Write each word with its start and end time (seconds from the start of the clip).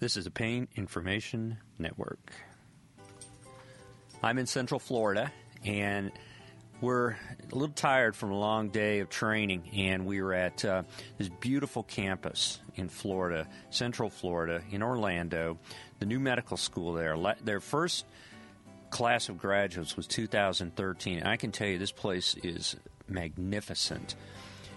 This 0.00 0.16
is 0.16 0.26
a 0.26 0.30
Pain 0.30 0.68
Information 0.76 1.58
Network. 1.76 2.30
I'm 4.22 4.38
in 4.38 4.46
Central 4.46 4.78
Florida, 4.78 5.32
and 5.64 6.12
we're 6.80 7.10
a 7.10 7.16
little 7.50 7.74
tired 7.74 8.14
from 8.14 8.30
a 8.30 8.38
long 8.38 8.68
day 8.68 9.00
of 9.00 9.10
training, 9.10 9.68
and 9.74 10.06
we 10.06 10.22
were 10.22 10.34
at 10.34 10.64
uh, 10.64 10.84
this 11.16 11.28
beautiful 11.28 11.82
campus 11.82 12.60
in 12.76 12.88
Florida, 12.88 13.48
Central 13.70 14.08
Florida, 14.08 14.62
in 14.70 14.84
Orlando, 14.84 15.58
the 15.98 16.06
new 16.06 16.20
medical 16.20 16.56
school 16.56 16.92
there. 16.92 17.16
Their 17.42 17.58
first 17.58 18.06
class 18.90 19.28
of 19.28 19.36
graduates 19.36 19.96
was 19.96 20.06
2013. 20.06 21.24
I 21.24 21.36
can 21.36 21.50
tell 21.50 21.66
you, 21.66 21.76
this 21.76 21.90
place 21.90 22.36
is 22.44 22.76
magnificent, 23.08 24.14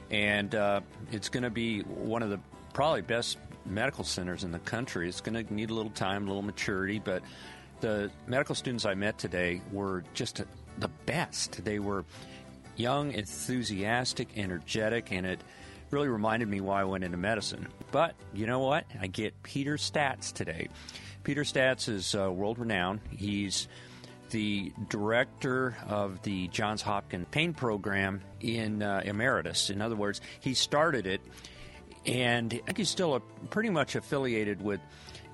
and 0.10 0.56
uh, 0.56 0.82
it's 1.12 1.30
going 1.30 1.44
to 1.44 1.52
be 1.52 1.82
one 1.82 2.24
of 2.24 2.32
the 2.32 2.40
probably 2.74 3.04
best 3.04 3.38
medical 3.66 4.04
centers 4.04 4.44
in 4.44 4.52
the 4.52 4.60
country. 4.60 5.08
It's 5.08 5.22
going 5.22 5.46
to 5.46 5.54
need 5.54 5.70
a 5.70 5.74
little 5.74 5.92
time, 5.92 6.24
a 6.24 6.28
little 6.28 6.42
maturity, 6.42 7.00
but 7.00 7.24
the 7.80 8.12
medical 8.28 8.56
students 8.56 8.86
I 8.86 8.94
met 8.94 9.18
today 9.18 9.62
were 9.72 10.04
just 10.14 10.42
the 10.78 10.88
best. 11.06 11.64
They 11.64 11.80
were 11.80 12.06
young, 12.76 13.12
enthusiastic, 13.12 14.30
energetic, 14.36 15.12
and 15.12 15.26
it 15.26 15.42
really 15.90 16.08
reminded 16.08 16.48
me 16.48 16.62
why 16.62 16.82
I 16.82 16.84
went 16.86 17.04
into 17.04 17.18
medicine. 17.18 17.68
But 17.92 18.16
you 18.34 18.46
know 18.46 18.60
what? 18.60 18.86
I 19.00 19.08
get 19.08 19.42
Peter 19.44 19.76
Staats 19.76 20.32
today. 20.32 20.70
Peter 21.24 21.44
Staats 21.44 21.90
is 21.90 22.16
uh, 22.16 22.32
world 22.32 22.58
renowned. 22.58 23.02
He's 23.10 23.68
the 24.32 24.72
director 24.90 25.76
of 25.88 26.22
the 26.24 26.48
Johns 26.48 26.82
Hopkins 26.82 27.28
Pain 27.32 27.54
Program 27.54 28.22
in 28.40 28.82
uh, 28.82 29.02
Emeritus. 29.04 29.70
In 29.70 29.82
other 29.82 29.96
words, 29.96 30.22
he 30.40 30.54
started 30.54 31.06
it, 31.06 31.22
and 32.06 32.54
I 32.54 32.66
think 32.66 32.78
he's 32.78 32.90
still 32.90 33.16
a, 33.16 33.20
pretty 33.48 33.70
much 33.70 33.96
affiliated 33.96 34.62
with 34.62 34.80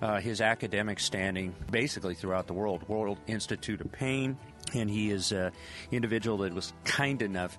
uh, 0.02 0.20
his 0.20 0.42
academic 0.42 1.00
standing 1.00 1.56
basically 1.72 2.14
throughout 2.14 2.48
the 2.48 2.54
world. 2.54 2.88
World 2.88 3.18
Institute 3.28 3.82
of 3.82 3.92
Pain, 3.92 4.38
and 4.74 4.90
he 4.90 5.12
is 5.12 5.32
an 5.32 5.52
individual 5.92 6.40
that 6.40 6.54
was 6.54 6.74
kind 6.84 7.22
enough 7.22 7.58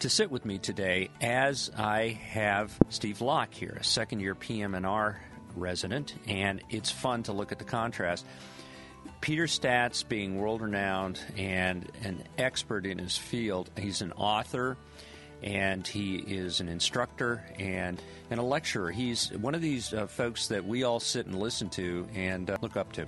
to 0.00 0.08
sit 0.08 0.30
with 0.30 0.44
me 0.44 0.58
today 0.58 1.10
as 1.20 1.70
I 1.76 2.18
have 2.28 2.76
Steve 2.88 3.20
Locke 3.20 3.52
here, 3.54 3.76
a 3.80 3.84
second 3.84 4.20
year 4.20 4.34
PM&R 4.34 5.20
resident, 5.56 6.14
and 6.26 6.62
it's 6.68 6.90
fun 6.90 7.22
to 7.24 7.32
look 7.32 7.52
at 7.52 7.58
the 7.58 7.64
contrast. 7.64 8.26
Peter 9.20 9.44
Staats, 9.46 10.06
being 10.06 10.36
world 10.36 10.60
renowned 10.60 11.20
and 11.36 11.90
an 12.02 12.22
expert 12.36 12.86
in 12.86 12.98
his 12.98 13.16
field, 13.16 13.70
he's 13.78 14.02
an 14.02 14.12
author 14.12 14.76
and 15.44 15.86
he 15.86 16.16
is 16.16 16.60
an 16.60 16.68
instructor 16.70 17.44
and, 17.58 18.00
and 18.30 18.40
a 18.40 18.42
lecturer. 18.42 18.90
He's 18.90 19.30
one 19.30 19.54
of 19.54 19.60
these 19.60 19.92
uh, 19.92 20.06
folks 20.06 20.48
that 20.48 20.64
we 20.64 20.84
all 20.84 21.00
sit 21.00 21.26
and 21.26 21.38
listen 21.38 21.68
to 21.70 22.08
and 22.14 22.48
uh, 22.48 22.56
look 22.62 22.78
up 22.78 22.92
to. 22.94 23.06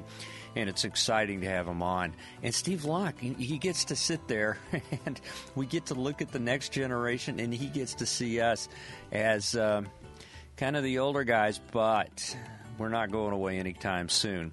And 0.55 0.69
it's 0.69 0.85
exciting 0.85 1.41
to 1.41 1.47
have 1.47 1.67
him 1.67 1.83
on. 1.83 2.13
And 2.43 2.55
Steve 2.55 2.85
Locke, 2.85 3.19
he, 3.19 3.59
gets 3.59 3.87
to 3.87 3.97
sit 3.97 4.29
there 4.29 4.59
and 5.07 5.19
we 5.55 5.65
get 5.65 5.87
to 5.87 5.95
look 5.95 6.21
at 6.21 6.31
the 6.31 6.39
next 6.39 6.73
generation 6.73 7.41
and 7.41 7.53
he 7.53 7.69
gets 7.69 7.95
to 7.95 8.07
see 8.07 8.39
us 8.41 8.69
as 9.13 9.57
um, 9.57 9.87
kind 10.59 10.77
of 10.77 10.85
the 10.85 10.99
older 10.99 11.25
guys, 11.25 11.59
but 11.73 12.37
we're 12.77 12.91
not 12.91 13.11
going 13.11 13.33
away 13.33 13.59
anytime 13.59 14.11
soon. 14.11 14.53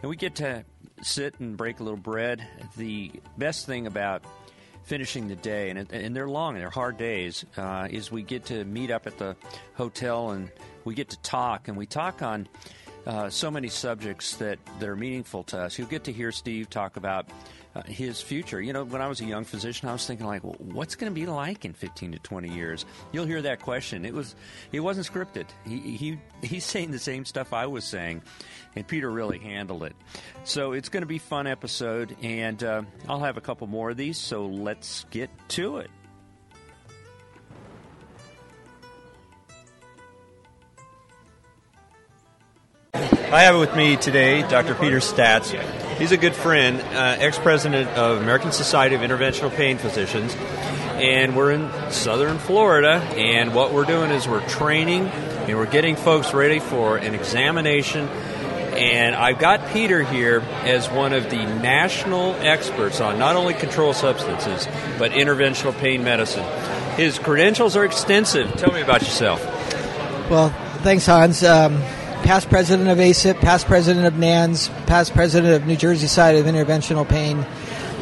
And 0.00 0.08
we 0.08 0.16
get 0.16 0.36
to 0.36 0.64
sit 1.02 1.38
and 1.40 1.58
break 1.58 1.80
a 1.80 1.82
little 1.82 1.98
bread. 1.98 2.46
The 2.78 3.12
best 3.36 3.66
thing 3.66 3.86
about 3.86 4.24
finishing 4.88 5.28
the 5.28 5.36
day, 5.36 5.68
and, 5.68 5.92
and 5.92 6.16
they're 6.16 6.30
long 6.30 6.54
and 6.54 6.62
they're 6.62 6.70
hard 6.70 6.96
days, 6.96 7.44
uh, 7.58 7.86
is 7.90 8.10
we 8.10 8.22
get 8.22 8.46
to 8.46 8.64
meet 8.64 8.90
up 8.90 9.06
at 9.06 9.18
the 9.18 9.36
hotel 9.74 10.30
and 10.30 10.50
we 10.84 10.94
get 10.94 11.10
to 11.10 11.18
talk, 11.18 11.68
and 11.68 11.76
we 11.76 11.84
talk 11.84 12.22
on 12.22 12.48
uh, 13.06 13.28
so 13.28 13.50
many 13.50 13.68
subjects 13.68 14.36
that, 14.36 14.58
that 14.80 14.88
are 14.88 14.96
meaningful 14.96 15.44
to 15.44 15.58
us. 15.58 15.78
You'll 15.78 15.88
get 15.88 16.04
to 16.04 16.12
hear 16.12 16.32
Steve 16.32 16.70
talk 16.70 16.96
about 16.96 17.28
uh, 17.74 17.82
his 17.82 18.20
future. 18.20 18.60
You 18.60 18.72
know, 18.72 18.84
when 18.84 19.02
I 19.02 19.08
was 19.08 19.20
a 19.20 19.24
young 19.24 19.44
physician, 19.44 19.88
I 19.88 19.92
was 19.92 20.06
thinking 20.06 20.26
like, 20.26 20.42
well, 20.44 20.56
what's 20.58 20.94
going 20.94 21.12
to 21.12 21.14
be 21.14 21.26
like 21.26 21.64
in 21.64 21.72
15 21.72 22.12
to 22.12 22.18
20 22.18 22.48
years? 22.48 22.84
You'll 23.12 23.26
hear 23.26 23.42
that 23.42 23.60
question. 23.60 24.04
It 24.04 24.14
was, 24.14 24.34
it 24.72 24.80
wasn't 24.80 25.06
scripted. 25.06 25.46
He, 25.66 25.78
he 25.78 26.18
he's 26.42 26.64
saying 26.64 26.90
the 26.90 26.98
same 26.98 27.24
stuff 27.24 27.52
I 27.52 27.66
was 27.66 27.84
saying, 27.84 28.22
and 28.74 28.86
Peter 28.86 29.10
really 29.10 29.38
handled 29.38 29.84
it. 29.84 29.94
So 30.44 30.72
it's 30.72 30.88
going 30.88 31.02
to 31.02 31.06
be 31.06 31.18
fun 31.18 31.46
episode, 31.46 32.16
and 32.22 32.62
uh, 32.62 32.82
I'll 33.08 33.20
have 33.20 33.36
a 33.36 33.42
couple 33.42 33.66
more 33.66 33.90
of 33.90 33.96
these. 33.96 34.18
So 34.18 34.46
let's 34.46 35.04
get 35.10 35.30
to 35.50 35.78
it. 35.78 35.90
I 43.30 43.42
have 43.42 43.58
with 43.58 43.76
me 43.76 43.96
today 43.96 44.40
Dr. 44.48 44.74
Peter 44.74 45.00
Staats. 45.00 45.52
He's 45.98 46.12
a 46.12 46.16
good 46.16 46.36
friend, 46.36 46.80
uh, 46.80 47.16
ex 47.18 47.40
president 47.40 47.90
of 47.90 48.22
American 48.22 48.52
Society 48.52 48.94
of 48.94 49.00
Interventional 49.00 49.52
Pain 49.54 49.78
Physicians. 49.78 50.36
And 50.94 51.36
we're 51.36 51.50
in 51.50 51.68
southern 51.90 52.38
Florida, 52.38 53.00
and 53.16 53.52
what 53.52 53.72
we're 53.72 53.84
doing 53.84 54.12
is 54.12 54.28
we're 54.28 54.46
training 54.46 55.08
and 55.08 55.56
we're 55.56 55.66
getting 55.66 55.96
folks 55.96 56.32
ready 56.32 56.60
for 56.60 56.98
an 56.98 57.14
examination. 57.14 58.06
And 58.08 59.16
I've 59.16 59.40
got 59.40 59.72
Peter 59.72 60.04
here 60.04 60.40
as 60.62 60.88
one 60.88 61.12
of 61.12 61.30
the 61.30 61.36
national 61.36 62.34
experts 62.34 63.00
on 63.00 63.18
not 63.18 63.34
only 63.34 63.54
controlled 63.54 63.96
substances, 63.96 64.68
but 64.98 65.10
interventional 65.10 65.76
pain 65.80 66.04
medicine. 66.04 66.44
His 66.94 67.18
credentials 67.18 67.74
are 67.74 67.84
extensive. 67.84 68.52
Tell 68.54 68.72
me 68.72 68.82
about 68.82 69.02
yourself. 69.02 69.44
Well, 70.30 70.50
thanks, 70.82 71.06
Hans. 71.06 71.42
Um, 71.42 71.82
past 72.28 72.50
president 72.50 72.90
of 72.90 72.98
ASIP, 72.98 73.40
past 73.40 73.64
president 73.64 74.04
of 74.04 74.18
NANS, 74.18 74.68
past 74.86 75.14
president 75.14 75.54
of 75.54 75.66
New 75.66 75.76
Jersey 75.76 76.06
Society 76.06 76.38
of 76.38 76.44
Interventional 76.44 77.08
Pain, 77.08 77.38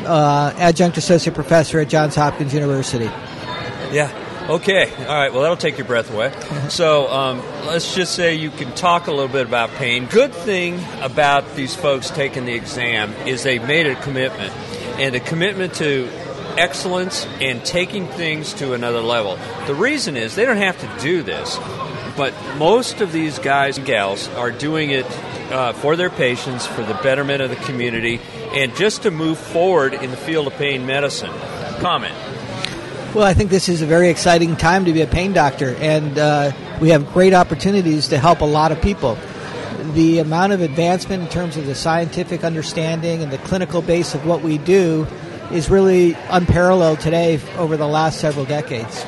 uh, 0.05 0.53
adjunct 0.57 0.99
associate 0.99 1.33
professor 1.33 1.79
at 1.79 1.89
Johns 1.89 2.17
Hopkins 2.17 2.53
University. 2.53 3.05
Yeah. 3.95 4.11
Okay. 4.49 4.93
All 4.93 5.15
right. 5.15 5.33
Well, 5.33 5.43
that'll 5.43 5.57
take 5.57 5.79
your 5.79 5.87
breath 5.87 6.13
away. 6.13 6.33
so 6.69 7.09
um, 7.09 7.39
let's 7.67 7.95
just 7.95 8.17
say 8.17 8.35
you 8.35 8.51
can 8.51 8.75
talk 8.75 9.07
a 9.07 9.13
little 9.13 9.29
bit 9.29 9.47
about 9.47 9.71
pain. 9.71 10.07
Good 10.07 10.35
thing 10.35 10.81
about 11.03 11.55
these 11.55 11.77
folks 11.77 12.11
taking 12.11 12.47
the 12.47 12.55
exam 12.55 13.13
is 13.29 13.45
they've 13.45 13.63
made 13.63 13.87
a 13.87 13.95
commitment, 13.95 14.53
and 14.99 15.15
a 15.15 15.21
commitment 15.21 15.75
to 15.75 16.11
excellence 16.59 17.27
and 17.41 17.65
taking 17.65 18.09
things 18.09 18.55
to 18.55 18.73
another 18.73 19.01
level. 19.01 19.39
The 19.69 19.75
reason 19.77 20.17
is 20.17 20.35
they 20.35 20.47
don't 20.47 20.57
have 20.57 20.81
to 20.81 21.01
do 21.01 21.23
this 21.23 21.57
but 22.17 22.35
most 22.57 23.01
of 23.01 23.13
these 23.13 23.39
guys 23.39 23.79
and 23.79 23.87
gals 23.87 24.29
are 24.29 24.51
doing 24.51 24.91
it 24.91 25.07
uh, 25.51 25.73
for 25.75 25.97
their 25.97 26.11
patients, 26.11 26.67
for 26.67 26.83
the 26.83 26.95
betterment 26.95 27.43
of 27.43 27.51
the 27.51 27.57
community, 27.57 28.21
and 28.53 28.75
just 28.75 29.03
to 29.03 29.11
move 29.11 29.39
forward 29.39 29.95
in 29.95 30.11
the 30.11 30.17
field 30.17 30.47
of 30.47 30.55
pain 30.55 30.87
medicine. 30.87 31.33
Comment. 31.81 32.15
Well, 33.15 33.25
I 33.25 33.35
think 33.35 33.51
this 33.51 33.69
is 33.69 33.83
a 33.83 33.87
very 33.87 34.09
exciting 34.09 34.57
time 34.57 34.85
to 34.87 34.93
be 34.93 35.03
a 35.03 35.07
pain 35.07 35.33
doctor, 35.33 35.75
and 35.79 36.19
uh, 36.19 36.53
we 36.81 36.91
have 36.91 37.13
great 37.13 37.33
opportunities 37.33 38.09
to 38.09 38.19
help 38.19 38.41
a 38.41 38.47
lot 38.47 38.73
of 38.73 38.83
people. 38.83 39.17
The 39.95 40.19
amount 40.19 40.53
of 40.53 40.61
advancement 40.61 41.23
in 41.23 41.29
terms 41.29 41.57
of 41.57 41.67
the 41.67 41.75
scientific 41.75 42.45
understanding 42.45 43.23
and 43.23 43.33
the 43.33 43.39
clinical 43.39 43.81
base 43.81 44.15
of 44.15 44.27
what 44.27 44.43
we 44.43 44.59
do 44.59 45.07
is 45.51 45.71
really 45.71 46.15
unparalleled 46.29 47.01
today 47.01 47.41
over 47.57 47.77
the 47.77 47.87
last 47.87 48.21
several 48.21 48.45
decades. 48.45 49.05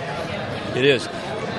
It 0.76 0.84
is 0.84 1.08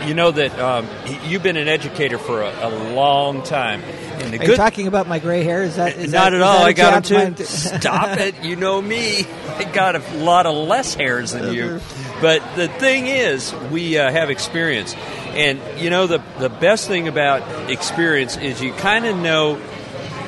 you 0.07 0.13
know 0.13 0.31
that 0.31 0.57
um, 0.59 0.87
you've 1.25 1.43
been 1.43 1.57
an 1.57 1.67
educator 1.67 2.17
for 2.17 2.41
a, 2.41 2.67
a 2.67 2.93
long 2.93 3.43
time. 3.43 3.81
And 3.81 4.33
the 4.33 4.37
Are 4.37 4.39
good, 4.39 4.49
you 4.49 4.55
talking 4.55 4.87
about 4.87 5.07
my 5.07 5.19
gray 5.19 5.43
hair? 5.43 5.63
Is 5.63 5.77
that 5.77 5.95
is 5.97 6.11
not 6.11 6.31
that, 6.31 6.33
at 6.33 6.41
all? 6.41 6.63
I 6.63 6.73
got 6.73 7.03
them 7.03 7.35
too. 7.35 7.43
Stop 7.45 8.17
it! 8.19 8.43
You 8.43 8.55
know 8.55 8.81
me. 8.81 9.25
I 9.57 9.63
got 9.63 9.95
a 9.95 10.17
lot 10.17 10.45
of 10.45 10.55
less 10.67 10.93
hairs 10.93 11.31
than 11.31 11.53
you. 11.53 11.79
But 12.21 12.43
the 12.55 12.67
thing 12.67 13.07
is, 13.07 13.53
we 13.71 13.97
uh, 13.97 14.11
have 14.11 14.29
experience, 14.29 14.93
and 15.29 15.59
you 15.79 15.89
know 15.89 16.07
the 16.07 16.21
the 16.39 16.49
best 16.49 16.87
thing 16.87 17.07
about 17.07 17.71
experience 17.71 18.35
is 18.37 18.61
you 18.61 18.73
kind 18.73 19.05
of 19.05 19.17
know 19.17 19.55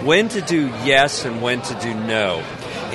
when 0.04 0.30
to 0.30 0.42
do 0.42 0.68
yes 0.84 1.26
and 1.26 1.42
when 1.42 1.62
to 1.62 1.76
do 1.76 1.94
no. 1.94 2.44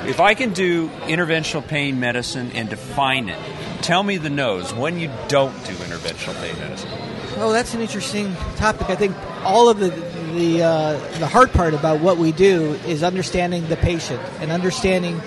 If 0.05 0.21
I 0.21 0.35
can 0.35 0.53
do 0.53 0.89
interventional 1.07 1.67
pain 1.67 1.99
medicine 1.99 2.53
and 2.53 2.69
define 2.69 3.29
it, 3.29 3.39
tell 3.83 4.03
me 4.03 4.19
the 4.19 4.31
no's 4.31 4.73
when 4.75 4.99
you 4.99 5.11
don't 5.29 5.53
do 5.65 5.73
interventional 5.73 6.41
pain 6.41 6.59
medicine. 6.59 6.91
Oh, 7.39 7.53
that's 7.53 7.75
an 7.75 7.81
interesting 7.81 8.35
topic. 8.57 8.89
I 8.89 8.97
think 8.97 9.17
all 9.43 9.69
of 9.69 9.79
the 9.79 9.91
the 10.37 10.63
uh, 10.63 11.19
the 11.19 11.27
hard 11.27 11.53
part 11.53 11.75
about 11.75 12.01
what 12.01 12.19
we 12.19 12.33
do 12.33 12.73
is 12.87 13.03
understanding 13.03 13.67
the 13.69 13.77
patient 13.77 14.21
and 14.41 14.51
understanding 14.51 15.19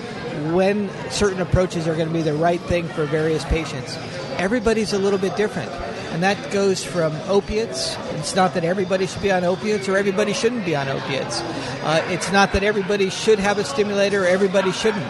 when 0.52 0.90
certain 1.10 1.40
approaches 1.40 1.86
are 1.86 1.94
going 1.94 2.08
to 2.08 2.14
be 2.14 2.22
the 2.22 2.34
right 2.34 2.60
thing 2.62 2.86
for 2.88 3.04
various 3.04 3.44
patients. 3.44 3.96
Everybody's 4.38 4.92
a 4.92 4.98
little 4.98 5.18
bit 5.18 5.36
different, 5.36 5.70
and 6.10 6.22
that 6.22 6.50
goes 6.50 6.84
from 6.84 7.14
opiates. 7.28 7.96
It's 8.14 8.34
not 8.34 8.54
that 8.54 8.64
everybody 8.64 9.06
should 9.06 9.22
be 9.22 9.32
on 9.32 9.44
opiates 9.44 9.88
or 9.88 9.96
everybody 9.96 10.32
shouldn't 10.32 10.64
be 10.64 10.76
on 10.76 10.88
opiates. 10.88 11.40
Uh, 11.40 12.04
it's 12.08 12.30
not 12.32 12.52
that 12.52 12.62
everybody 12.62 13.10
should 13.10 13.38
have 13.38 13.58
a 13.58 13.64
stimulator 13.64 14.24
or 14.24 14.26
everybody 14.26 14.72
shouldn't 14.72 15.06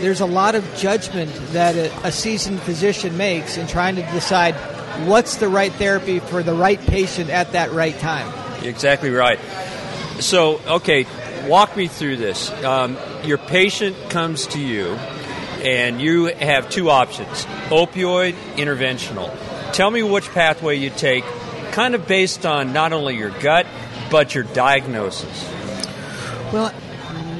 there's 0.00 0.20
a 0.20 0.26
lot 0.26 0.54
of 0.54 0.76
judgment 0.76 1.32
that 1.52 1.74
a, 1.74 2.08
a 2.08 2.12
seasoned 2.12 2.60
physician 2.60 3.16
makes 3.16 3.56
in 3.56 3.66
trying 3.66 3.96
to 3.96 4.02
decide 4.12 4.54
what's 5.06 5.36
the 5.36 5.48
right 5.48 5.72
therapy 5.72 6.18
for 6.18 6.42
the 6.42 6.54
right 6.54 6.80
patient 6.80 7.30
at 7.30 7.52
that 7.52 7.72
right 7.72 7.98
time. 7.98 8.32
Exactly 8.64 9.10
right. 9.10 9.38
So, 10.20 10.60
okay, 10.66 11.06
walk 11.46 11.76
me 11.76 11.88
through 11.88 12.16
this. 12.16 12.50
Um, 12.64 12.96
your 13.24 13.38
patient 13.38 13.96
comes 14.10 14.46
to 14.48 14.60
you, 14.60 14.94
and 15.62 16.00
you 16.00 16.26
have 16.26 16.70
two 16.70 16.90
options 16.90 17.44
opioid, 17.68 18.32
interventional. 18.56 19.34
Tell 19.72 19.90
me 19.90 20.02
which 20.02 20.30
pathway 20.30 20.76
you 20.76 20.90
take, 20.90 21.24
kind 21.72 21.94
of 21.94 22.06
based 22.06 22.46
on 22.46 22.72
not 22.72 22.92
only 22.92 23.16
your 23.16 23.30
gut, 23.30 23.66
but 24.10 24.34
your 24.34 24.44
diagnosis. 24.44 25.44
Well, 26.52 26.70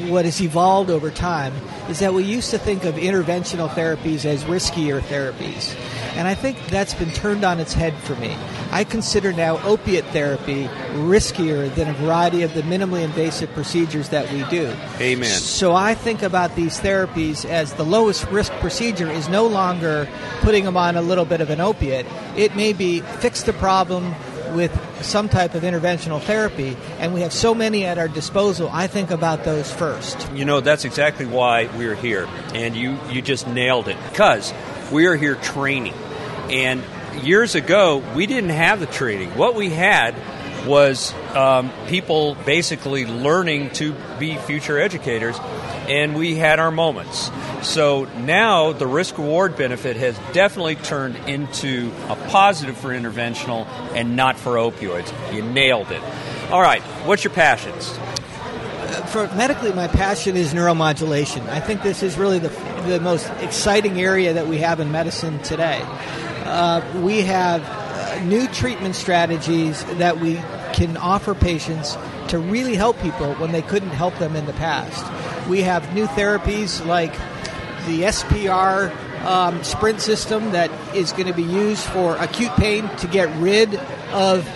what 0.08 0.24
has 0.24 0.40
evolved 0.40 0.90
over 0.90 1.10
time 1.10 1.54
is 1.88 2.00
that 2.00 2.12
we 2.12 2.24
used 2.24 2.50
to 2.50 2.58
think 2.58 2.84
of 2.84 2.96
interventional 2.96 3.68
therapies 3.68 4.24
as 4.24 4.44
riskier 4.44 5.00
therapies. 5.00 5.74
And 6.16 6.26
I 6.26 6.34
think 6.34 6.58
that's 6.68 6.94
been 6.94 7.10
turned 7.10 7.44
on 7.44 7.60
its 7.60 7.74
head 7.74 7.94
for 7.98 8.16
me. 8.16 8.34
I 8.72 8.84
consider 8.84 9.32
now 9.32 9.58
opiate 9.64 10.04
therapy 10.06 10.64
riskier 10.94 11.72
than 11.74 11.88
a 11.88 11.92
variety 11.92 12.42
of 12.42 12.54
the 12.54 12.62
minimally 12.62 13.02
invasive 13.02 13.52
procedures 13.52 14.08
that 14.08 14.32
we 14.32 14.42
do. 14.44 14.74
Amen. 14.98 15.28
So 15.28 15.74
I 15.74 15.94
think 15.94 16.22
about 16.22 16.56
these 16.56 16.80
therapies 16.80 17.44
as 17.44 17.74
the 17.74 17.84
lowest 17.84 18.26
risk 18.28 18.50
procedure 18.54 19.10
is 19.10 19.28
no 19.28 19.46
longer 19.46 20.08
putting 20.40 20.64
them 20.64 20.76
on 20.76 20.96
a 20.96 21.02
little 21.02 21.26
bit 21.26 21.40
of 21.40 21.50
an 21.50 21.60
opiate. 21.60 22.06
It 22.36 22.56
may 22.56 22.72
be 22.72 23.00
fix 23.00 23.42
the 23.42 23.52
problem 23.52 24.14
with 24.54 24.72
some 25.04 25.28
type 25.28 25.54
of 25.54 25.62
interventional 25.62 26.20
therapy, 26.20 26.76
and 26.98 27.12
we 27.12 27.20
have 27.20 27.32
so 27.32 27.54
many 27.54 27.84
at 27.84 27.98
our 27.98 28.08
disposal, 28.08 28.70
I 28.72 28.86
think 28.86 29.10
about 29.10 29.44
those 29.44 29.70
first. 29.70 30.32
You 30.32 30.44
know, 30.44 30.60
that's 30.60 30.84
exactly 30.84 31.26
why 31.26 31.66
we're 31.76 31.94
here, 31.94 32.26
and 32.54 32.74
you, 32.74 32.98
you 33.10 33.20
just 33.20 33.46
nailed 33.46 33.88
it. 33.88 33.96
Because 34.10 34.54
we 34.90 35.06
are 35.06 35.16
here 35.16 35.34
training. 35.36 35.94
And 36.50 36.82
years 37.22 37.54
ago, 37.54 38.02
we 38.14 38.26
didn't 38.26 38.50
have 38.50 38.80
the 38.80 38.86
training. 38.86 39.30
What 39.36 39.54
we 39.54 39.70
had 39.70 40.14
was 40.66 41.14
um, 41.34 41.70
people 41.86 42.34
basically 42.44 43.06
learning 43.06 43.70
to 43.70 43.94
be 44.18 44.36
future 44.36 44.78
educators, 44.78 45.36
and 45.88 46.16
we 46.16 46.34
had 46.34 46.58
our 46.58 46.70
moments. 46.70 47.30
So 47.62 48.04
now 48.04 48.72
the 48.72 48.86
risk 48.86 49.16
reward 49.18 49.56
benefit 49.56 49.96
has 49.96 50.18
definitely 50.32 50.74
turned 50.76 51.16
into 51.28 51.92
a 52.08 52.16
positive 52.28 52.76
for 52.76 52.88
interventional 52.88 53.66
and 53.94 54.16
not 54.16 54.38
for 54.38 54.54
opioids. 54.54 55.12
You 55.32 55.42
nailed 55.42 55.90
it. 55.92 56.02
All 56.50 56.60
right, 56.60 56.82
what's 57.04 57.24
your 57.24 57.32
passions? 57.32 57.96
For 59.10 59.28
medically, 59.34 59.72
my 59.72 59.88
passion 59.88 60.36
is 60.36 60.52
neuromodulation. 60.52 61.48
I 61.48 61.60
think 61.60 61.82
this 61.82 62.02
is 62.02 62.16
really 62.16 62.38
the, 62.38 62.48
the 62.86 63.00
most 63.00 63.28
exciting 63.40 64.00
area 64.00 64.34
that 64.34 64.46
we 64.46 64.58
have 64.58 64.80
in 64.80 64.90
medicine 64.90 65.40
today. 65.42 65.84
Uh, 66.46 67.00
we 67.02 67.22
have 67.22 67.62
uh, 67.64 68.24
new 68.24 68.46
treatment 68.48 68.94
strategies 68.94 69.84
that 69.96 70.20
we 70.20 70.36
can 70.72 70.96
offer 70.96 71.34
patients 71.34 71.96
to 72.28 72.38
really 72.38 72.76
help 72.76 72.98
people 73.00 73.34
when 73.34 73.50
they 73.50 73.62
couldn't 73.62 73.90
help 73.90 74.16
them 74.18 74.36
in 74.36 74.46
the 74.46 74.52
past. 74.54 75.04
We 75.48 75.62
have 75.62 75.92
new 75.92 76.06
therapies 76.06 76.84
like 76.86 77.12
the 77.86 78.02
SPR 78.02 78.94
um, 79.24 79.64
sprint 79.64 80.00
system 80.00 80.52
that 80.52 80.70
is 80.94 81.12
going 81.12 81.26
to 81.26 81.34
be 81.34 81.42
used 81.42 81.82
for 81.82 82.16
acute 82.16 82.52
pain 82.52 82.88
to 82.98 83.08
get 83.08 83.28
rid 83.38 83.74
of 84.12 84.48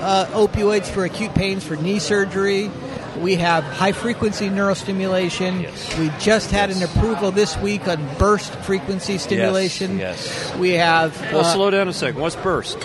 uh, 0.00 0.26
opioids 0.32 0.86
for 0.86 1.04
acute 1.04 1.34
pains 1.34 1.62
for 1.62 1.76
knee 1.76 1.98
surgery. 1.98 2.70
We 3.18 3.36
have 3.36 3.64
high 3.64 3.92
frequency 3.92 4.48
neurostimulation. 4.48 5.62
Yes. 5.62 5.98
We 5.98 6.10
just 6.18 6.50
had 6.50 6.70
Yes. 6.70 6.78
an 6.78 6.84
approval 6.84 7.30
this 7.30 7.56
week 7.58 7.86
on 7.88 8.04
burst 8.18 8.52
frequency 8.64 9.18
stimulation. 9.18 9.98
yes. 9.98 10.26
yes. 10.26 10.56
We 10.56 10.70
have 10.72 11.18
Well, 11.32 11.40
uh, 11.40 11.54
slow 11.54 11.70
down 11.70 11.88
a 11.88 11.92
second. 11.92 12.20
What's 12.20 12.36
burst? 12.36 12.76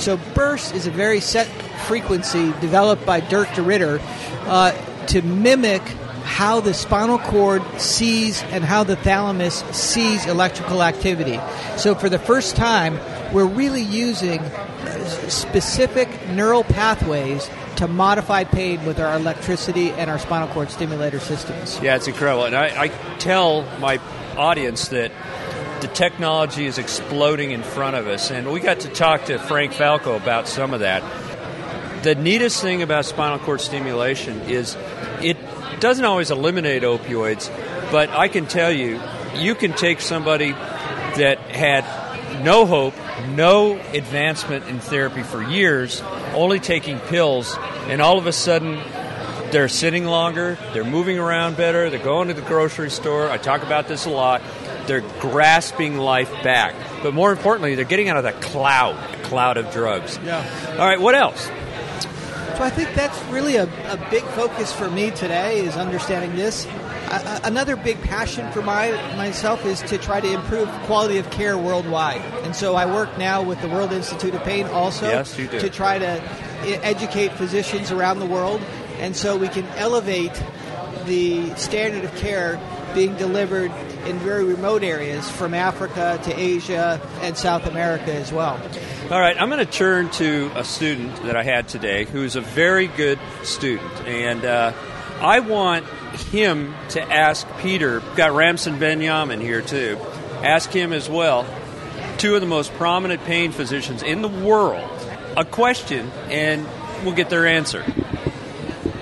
so 0.00 0.18
burst 0.34 0.74
is 0.74 0.86
a 0.86 0.90
very 0.90 1.20
set 1.20 1.46
frequency 1.86 2.52
developed 2.60 3.06
by 3.06 3.20
Dirk 3.20 3.52
De 3.54 3.62
Ridder 3.62 4.00
uh, 4.46 4.72
to 5.06 5.22
mimic 5.22 5.82
how 6.26 6.60
the 6.60 6.74
spinal 6.74 7.18
cord 7.18 7.62
sees 7.80 8.42
and 8.44 8.64
how 8.64 8.82
the 8.82 8.96
thalamus 8.96 9.60
sees 9.72 10.26
electrical 10.26 10.82
activity. 10.82 11.40
So 11.78 11.94
for 11.94 12.08
the 12.08 12.18
first 12.18 12.56
time, 12.56 12.98
we're 13.32 13.46
really 13.46 13.82
using 13.82 14.42
specific 15.06 16.08
neural 16.28 16.64
pathways 16.64 17.48
to 17.76 17.86
modify 17.86 18.44
pain 18.44 18.84
with 18.84 18.98
our 18.98 19.14
electricity 19.16 19.90
and 19.92 20.10
our 20.10 20.18
spinal 20.18 20.48
cord 20.48 20.70
stimulator 20.70 21.20
systems. 21.20 21.78
Yeah, 21.80 21.96
it's 21.96 22.08
incredible. 22.08 22.44
And 22.44 22.56
I, 22.56 22.84
I 22.84 22.88
tell 23.18 23.62
my 23.78 24.00
audience 24.36 24.88
that 24.88 25.12
the 25.80 25.88
technology 25.88 26.66
is 26.66 26.78
exploding 26.78 27.52
in 27.52 27.62
front 27.62 27.96
of 27.96 28.06
us. 28.08 28.30
And 28.30 28.50
we 28.50 28.60
got 28.60 28.80
to 28.80 28.88
talk 28.88 29.26
to 29.26 29.38
Frank 29.38 29.72
Falco 29.72 30.16
about 30.16 30.48
some 30.48 30.74
of 30.74 30.80
that. 30.80 31.02
The 32.02 32.14
neatest 32.14 32.62
thing 32.62 32.82
about 32.82 33.04
spinal 33.04 33.38
cord 33.38 33.60
stimulation 33.60 34.40
is 34.42 34.76
it 35.22 35.36
doesn't 35.80 36.04
always 36.04 36.30
eliminate 36.30 36.82
opioids, 36.82 37.50
but 37.90 38.10
I 38.10 38.28
can 38.28 38.46
tell 38.46 38.72
you, 38.72 39.00
you 39.36 39.54
can 39.54 39.72
take 39.72 40.00
somebody 40.00 40.52
that 40.52 41.38
had 41.50 41.84
no 42.42 42.66
hope, 42.66 42.94
no 43.28 43.78
advancement 43.92 44.66
in 44.68 44.78
therapy 44.78 45.22
for 45.22 45.42
years, 45.42 46.02
only 46.34 46.60
taking 46.60 46.98
pills, 46.98 47.56
and 47.88 48.02
all 48.02 48.18
of 48.18 48.26
a 48.26 48.32
sudden 48.32 48.80
they're 49.50 49.68
sitting 49.68 50.04
longer, 50.04 50.58
they're 50.72 50.84
moving 50.84 51.18
around 51.18 51.56
better, 51.56 51.88
they're 51.88 51.98
going 51.98 52.28
to 52.28 52.34
the 52.34 52.42
grocery 52.42 52.90
store. 52.90 53.30
I 53.30 53.38
talk 53.38 53.62
about 53.62 53.88
this 53.88 54.06
a 54.06 54.10
lot. 54.10 54.42
They're 54.86 55.04
grasping 55.20 55.98
life 55.98 56.30
back. 56.42 56.74
But 57.02 57.14
more 57.14 57.32
importantly, 57.32 57.74
they're 57.74 57.84
getting 57.84 58.08
out 58.08 58.16
of 58.16 58.22
that 58.24 58.40
cloud, 58.40 58.96
cloud 59.24 59.56
of 59.56 59.72
drugs. 59.72 60.18
Yeah. 60.24 60.76
All 60.78 60.86
right, 60.86 61.00
what 61.00 61.14
else? 61.14 61.50
So 62.56 62.62
I 62.62 62.70
think 62.70 62.94
that's 62.94 63.22
really 63.24 63.56
a, 63.56 63.64
a 63.64 64.08
big 64.10 64.24
focus 64.28 64.72
for 64.72 64.90
me 64.90 65.10
today 65.10 65.58
is 65.60 65.76
understanding 65.76 66.34
this. 66.36 66.64
A- 66.64 67.40
another 67.44 67.76
big 67.76 68.00
passion 68.00 68.50
for 68.50 68.62
my 68.62 68.92
myself 69.14 69.66
is 69.66 69.82
to 69.82 69.98
try 69.98 70.20
to 70.20 70.32
improve 70.32 70.68
quality 70.84 71.18
of 71.18 71.30
care 71.30 71.58
worldwide. 71.58 72.22
And 72.44 72.56
so 72.56 72.74
I 72.74 72.86
work 72.86 73.18
now 73.18 73.42
with 73.42 73.60
the 73.60 73.68
World 73.68 73.92
Institute 73.92 74.34
of 74.34 74.42
Pain 74.42 74.66
also 74.68 75.06
Yes, 75.06 75.36
to 75.36 75.68
try 75.68 75.98
to 75.98 76.22
educate 76.82 77.32
physicians 77.32 77.92
around 77.92 78.20
the 78.20 78.26
world 78.26 78.62
and 79.00 79.14
so 79.14 79.36
we 79.36 79.48
can 79.48 79.66
elevate 79.76 80.32
the 81.04 81.54
standard 81.56 82.04
of 82.04 82.16
care 82.16 82.58
being 82.94 83.14
delivered 83.16 83.70
in 84.06 84.18
very 84.20 84.44
remote 84.44 84.82
areas 84.82 85.28
from 85.30 85.52
Africa 85.52 86.18
to 86.24 86.32
Asia 86.32 87.00
and 87.20 87.36
South 87.36 87.66
America 87.66 88.14
as 88.14 88.32
well. 88.32 88.58
All 89.04 89.20
right, 89.20 89.40
I'm 89.40 89.48
going 89.50 89.64
to 89.64 89.72
turn 89.72 90.10
to 90.12 90.50
a 90.56 90.64
student 90.64 91.14
that 91.22 91.36
I 91.36 91.44
had 91.44 91.68
today 91.68 92.06
who's 92.06 92.34
a 92.34 92.40
very 92.40 92.88
good 92.88 93.20
student. 93.44 93.92
And 94.04 94.44
uh, 94.44 94.72
I 95.20 95.38
want 95.38 95.86
him 95.86 96.74
to 96.88 97.00
ask 97.00 97.46
Peter, 97.58 98.00
got 98.16 98.32
Ramsin 98.32 98.80
Benyamin 98.80 99.40
here 99.40 99.62
too, 99.62 99.96
ask 100.42 100.70
him 100.70 100.92
as 100.92 101.08
well, 101.08 101.46
two 102.18 102.34
of 102.34 102.40
the 102.40 102.48
most 102.48 102.72
prominent 102.72 103.22
pain 103.24 103.52
physicians 103.52 104.02
in 104.02 104.22
the 104.22 104.28
world, 104.28 104.90
a 105.36 105.44
question, 105.44 106.10
and 106.28 106.66
we'll 107.04 107.14
get 107.14 107.30
their 107.30 107.46
answer. 107.46 107.84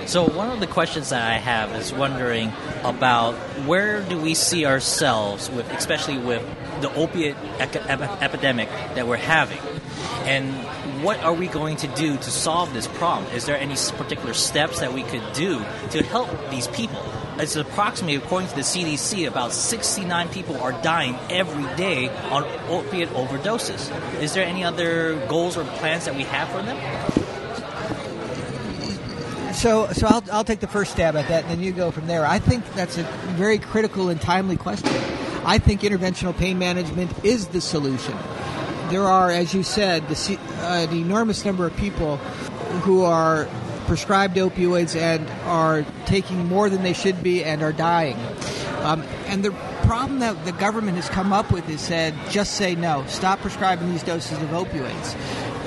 So 0.04 0.28
one 0.28 0.50
of 0.50 0.60
the 0.60 0.66
questions 0.66 1.08
that 1.10 1.22
I 1.22 1.38
have 1.38 1.74
is 1.76 1.94
wondering 1.94 2.52
about 2.82 3.32
where 3.64 4.02
do 4.02 4.20
we 4.20 4.34
see 4.34 4.66
ourselves 4.66 5.48
with, 5.48 5.70
especially 5.72 6.18
with 6.18 6.42
the 6.82 6.94
opiate 6.94 7.36
epidemic 7.58 8.68
that 8.68 9.06
we're 9.06 9.16
having, 9.16 9.58
and 10.24 10.52
what 11.02 11.22
are 11.22 11.34
we 11.34 11.48
going 11.48 11.76
to 11.76 11.86
do 11.88 12.16
to 12.16 12.30
solve 12.30 12.72
this 12.72 12.86
problem? 12.86 13.30
Is 13.32 13.46
there 13.46 13.58
any 13.58 13.74
particular 13.74 14.34
steps 14.34 14.80
that 14.80 14.92
we 14.92 15.02
could 15.02 15.22
do 15.34 15.58
to 15.90 16.02
help 16.02 16.28
these 16.50 16.66
people? 16.68 17.02
It's 17.36 17.56
approximately, 17.56 18.16
according 18.16 18.48
to 18.50 18.54
the 18.54 18.62
CDC, 18.62 19.26
about 19.26 19.52
69 19.52 20.28
people 20.28 20.56
are 20.60 20.72
dying 20.82 21.18
every 21.28 21.64
day 21.76 22.08
on 22.30 22.44
opiate 22.68 23.08
overdoses. 23.10 23.90
Is 24.20 24.34
there 24.34 24.44
any 24.44 24.64
other 24.64 25.16
goals 25.26 25.56
or 25.56 25.64
plans 25.64 26.04
that 26.04 26.14
we 26.14 26.22
have 26.22 26.48
for 26.48 26.62
them? 26.62 26.78
So, 29.54 29.88
so 29.92 30.06
I'll, 30.06 30.22
I'll 30.32 30.44
take 30.44 30.60
the 30.60 30.66
first 30.68 30.92
stab 30.92 31.16
at 31.16 31.28
that, 31.28 31.44
and 31.44 31.52
then 31.52 31.60
you 31.60 31.72
go 31.72 31.90
from 31.90 32.06
there. 32.06 32.26
I 32.26 32.38
think 32.38 32.64
that's 32.74 32.98
a 32.98 33.02
very 33.36 33.58
critical 33.58 34.08
and 34.08 34.20
timely 34.20 34.56
question. 34.56 34.90
I 35.44 35.58
think 35.58 35.82
interventional 35.82 36.36
pain 36.36 36.58
management 36.58 37.24
is 37.24 37.48
the 37.48 37.60
solution. 37.60 38.16
There 38.90 39.04
are, 39.04 39.30
as 39.30 39.54
you 39.54 39.62
said, 39.62 40.08
the, 40.08 40.38
uh, 40.60 40.86
an 40.88 40.96
enormous 40.96 41.44
number 41.44 41.66
of 41.66 41.76
people 41.76 42.18
who 42.84 43.02
are 43.02 43.48
prescribed 43.86 44.36
opioids 44.36 44.96
and 44.96 45.28
are 45.44 45.84
taking 46.06 46.46
more 46.46 46.70
than 46.70 46.82
they 46.82 46.92
should 46.92 47.22
be 47.22 47.44
and 47.44 47.62
are 47.62 47.72
dying. 47.72 48.16
Um, 48.80 49.02
and 49.26 49.42
the 49.42 49.52
problem 49.84 50.18
that 50.20 50.44
the 50.44 50.52
government 50.52 50.96
has 50.96 51.08
come 51.08 51.32
up 51.32 51.50
with 51.50 51.68
is 51.68 51.80
said, 51.80 52.14
just 52.30 52.54
say 52.54 52.74
no, 52.74 53.04
stop 53.06 53.40
prescribing 53.40 53.90
these 53.90 54.02
doses 54.02 54.40
of 54.42 54.48
opioids. 54.50 55.16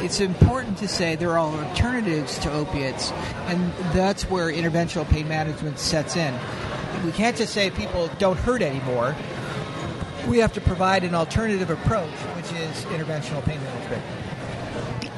It's 0.04 0.20
important 0.20 0.78
to 0.80 0.88
say 0.88 1.16
there 1.16 1.32
are 1.32 1.40
alternatives 1.40 2.38
to 2.40 2.52
opiates, 2.52 3.12
and 3.48 3.72
that's 3.94 4.30
where 4.30 4.52
interventional 4.52 5.10
pain 5.10 5.28
management 5.28 5.80
sets 5.80 6.16
in. 6.16 6.38
We 7.04 7.12
can't 7.12 7.36
just 7.36 7.54
say 7.54 7.72
people 7.72 8.10
don't 8.20 8.38
hurt 8.38 8.62
anymore. 8.62 9.16
We 10.28 10.40
have 10.40 10.54
to 10.54 10.62
provide 10.62 11.04
an 11.04 11.16
alternative 11.16 11.70
approach, 11.70 12.12
which 12.36 12.52
is 12.52 12.86
interventional 12.86 13.44
pain 13.46 13.62
management. 13.64 14.04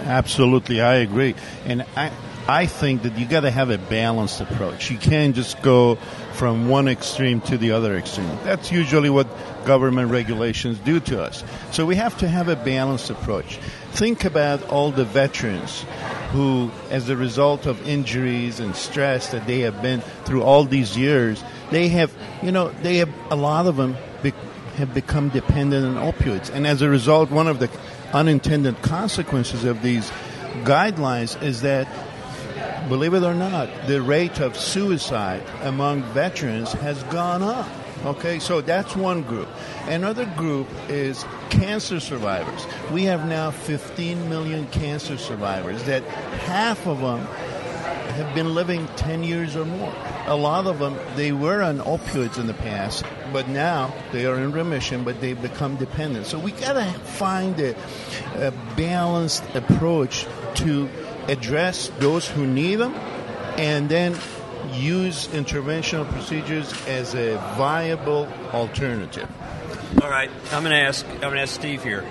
Absolutely, 0.02 0.82
I 0.82 0.96
agree. 0.96 1.36
And 1.66 1.84
I, 1.96 2.12
I 2.48 2.66
think 2.68 3.04
that 3.04 3.18
you 3.18 3.26
got 3.26 3.42
to 3.42 3.52
have 3.52 3.70
a 3.70 3.78
balanced 3.78 4.40
approach. 4.40 4.90
You 4.90 4.98
can't 4.98 5.36
just 5.36 5.62
go 5.62 5.96
from 6.34 6.70
one 6.70 6.88
extreme 6.88 7.42
to 7.42 7.58
the 7.58 7.72
other 7.72 7.98
extreme. 7.98 8.28
That's 8.44 8.72
usually 8.72 9.10
what 9.10 9.28
government 9.66 10.10
regulations 10.10 10.78
do 10.80 11.00
to 11.02 11.22
us. 11.22 11.44
So 11.72 11.86
we 11.86 11.96
have 11.96 12.18
to 12.20 12.28
have 12.28 12.48
a 12.48 12.56
balanced 12.56 13.10
approach. 13.10 13.58
Think 13.92 14.26
about 14.26 14.64
all 14.70 14.92
the 14.92 15.06
veterans 15.06 15.86
who, 16.32 16.72
as 16.92 17.10
a 17.10 17.18
result 17.18 17.66
of 17.66 17.88
injuries 17.88 18.60
and 18.60 18.76
stress 18.76 19.32
that 19.32 19.48
they 19.48 19.60
have 19.62 19.82
been 19.82 20.02
through 20.26 20.44
all 20.44 20.64
these 20.64 20.96
years, 20.98 21.44
they 21.72 21.90
have, 21.90 22.12
you 22.42 22.52
know, 22.52 22.70
they 22.84 22.98
have 22.98 23.10
a 23.32 23.36
lot 23.36 23.66
of 23.66 23.76
them 23.76 23.98
have 24.80 24.94
become 24.94 25.30
dependent 25.30 25.86
on 25.86 26.12
opioids, 26.12 26.50
and 26.50 26.66
as 26.66 26.82
a 26.82 26.90
result, 26.90 27.30
one 27.30 27.48
of 27.48 27.60
the 27.60 27.70
unintended 28.14 28.82
consequences 28.82 29.66
of 29.66 29.82
these 29.82 30.10
guidelines 30.64 31.42
is 31.44 31.62
that 31.62 31.88
believe 32.88 33.14
it 33.14 33.24
or 33.24 33.36
not, 33.36 33.70
the 33.88 34.02
rate 34.02 34.40
of 34.40 34.58
suicide 34.58 35.44
among 35.62 36.02
veterans 36.14 36.72
has 36.74 37.04
gone 37.04 37.44
up. 37.44 37.68
Okay, 38.06 38.40
so 38.40 38.62
that's 38.62 38.96
one 38.96 39.22
group. 39.24 39.50
Another 39.88 40.26
group 40.26 40.68
is 40.88 41.26
cancer 41.50 42.00
survivors. 42.00 42.66
We 42.92 43.04
have 43.04 43.28
now 43.28 43.52
15 43.52 44.30
million 44.30 44.68
cancer 44.68 45.18
survivors 45.18 45.84
that 45.84 46.04
half 46.04 46.88
of 46.88 47.02
them 47.02 47.20
have 48.16 48.34
been 48.34 48.56
living 48.56 48.88
10 48.96 49.24
years 49.24 49.58
or 49.58 49.66
more. 49.66 49.94
A 50.30 50.36
lot 50.36 50.68
of 50.68 50.78
them, 50.78 50.96
they 51.16 51.32
were 51.32 51.64
on 51.64 51.80
opioids 51.80 52.38
in 52.38 52.46
the 52.46 52.54
past, 52.54 53.04
but 53.34 53.50
now 53.50 53.92
they 54.12 54.28
are 54.28 54.38
in 54.38 54.52
remission, 54.52 55.04
but 55.04 55.20
they've 55.20 55.42
become 55.42 55.76
dependent. 55.76 56.28
So 56.28 56.38
we 56.38 56.52
got 56.52 56.74
to 56.74 56.86
find 57.00 57.60
a, 57.60 57.76
a 58.36 58.52
balanced 58.78 59.44
approach 59.56 60.28
to 60.56 60.88
address 61.28 61.90
those 61.98 62.28
who 62.28 62.46
need 62.46 62.76
them 62.76 62.94
and 63.58 63.90
then 63.90 64.16
use 64.72 65.28
interventional 65.30 66.08
procedures 66.12 66.72
as 66.88 67.16
a 67.16 67.38
viable 67.58 68.28
alternative. 68.54 69.28
All 70.02 70.10
right, 70.10 70.30
I'm 70.52 70.64
going 70.64 70.76
to 70.76 70.82
ask. 70.82 71.06
I'm 71.08 71.20
going 71.22 71.34
to 71.34 71.42
ask 71.42 71.56
Steve 71.56 71.84
here. 71.84 72.06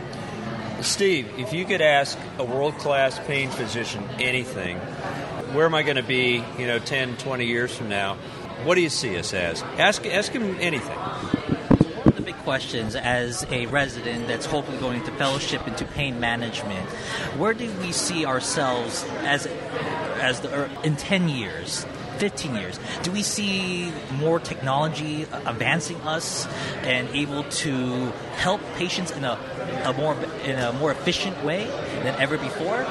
Steve, 0.80 1.28
if 1.38 1.52
you 1.52 1.64
could 1.64 1.80
ask 1.80 2.18
a 2.38 2.44
world-class 2.44 3.18
pain 3.20 3.50
physician 3.50 4.02
anything, 4.18 4.80
where 5.52 5.66
am 5.66 5.74
I 5.74 5.82
going 5.82 5.96
to 5.96 6.02
be? 6.02 6.44
You 6.58 6.66
know, 6.66 6.78
10, 6.78 7.16
20 7.16 7.46
years 7.46 7.76
from 7.76 7.88
now. 7.88 8.16
What 8.64 8.74
do 8.74 8.80
you 8.80 8.88
see 8.88 9.16
us 9.18 9.32
as? 9.32 9.62
Ask 9.78 10.04
ask 10.06 10.32
him 10.32 10.56
anything 10.58 10.96
One 10.96 12.08
of 12.08 12.16
the 12.16 12.22
big 12.22 12.36
questions 12.38 12.96
as 12.96 13.46
a 13.50 13.66
resident 13.66 14.26
that's 14.26 14.46
hopefully 14.46 14.78
going 14.78 15.04
to 15.04 15.12
fellowship 15.12 15.66
into 15.68 15.84
pain 15.84 16.18
management. 16.18 16.88
Where 17.38 17.54
do 17.54 17.70
we 17.80 17.92
see 17.92 18.26
ourselves 18.26 19.04
as 19.20 19.46
as 20.20 20.40
the, 20.40 20.68
in 20.82 20.96
10 20.96 21.28
years? 21.28 21.86
15 22.18 22.54
years? 22.54 22.78
Do 23.02 23.10
we 23.10 23.22
see 23.22 23.92
more 24.12 24.40
technology 24.40 25.22
advancing 25.46 25.96
us 26.02 26.46
and 26.82 27.08
able 27.10 27.44
to 27.44 28.12
help 28.36 28.60
patients 28.76 29.10
in 29.10 29.24
a, 29.24 29.38
a 29.84 29.92
more 29.92 30.14
in 30.44 30.58
a 30.58 30.72
more 30.72 30.92
efficient 30.92 31.42
way 31.44 31.64
than 32.02 32.14
ever 32.20 32.36
before? 32.38 32.86